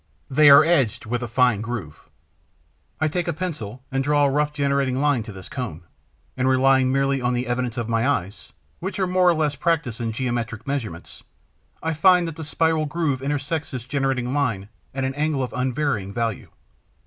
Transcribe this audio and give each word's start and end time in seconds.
They 0.31 0.49
are 0.49 0.65
edged 0.65 1.05
with 1.05 1.21
a 1.21 1.27
fine 1.27 1.61
groove. 1.61 2.09
I 2.99 3.07
take 3.07 3.27
a 3.27 3.33
pencil 3.33 3.83
and 3.91 4.03
draw 4.03 4.25
a 4.25 4.31
rough 4.31 4.51
generating 4.51 4.99
line 4.99 5.21
to 5.21 5.31
this 5.31 5.47
cone; 5.47 5.83
and, 6.35 6.49
relying 6.49 6.91
merely 6.91 7.21
on 7.21 7.35
the 7.35 7.45
evidence 7.45 7.77
of 7.77 7.87
my 7.87 8.07
eyes, 8.09 8.51
which 8.79 8.97
are 8.97 9.05
more 9.05 9.29
or 9.29 9.35
less 9.35 9.53
practised 9.53 10.01
in 10.01 10.11
geometric 10.11 10.65
measurements, 10.65 11.21
I 11.83 11.93
find 11.93 12.27
that 12.27 12.35
the 12.35 12.43
spiral 12.43 12.87
groove 12.87 13.21
intersects 13.21 13.69
this 13.69 13.85
generating 13.85 14.33
line 14.33 14.69
at 14.91 15.03
an 15.03 15.13
angle 15.13 15.43
of 15.43 15.53
unvarying 15.53 16.13
value. 16.13 16.49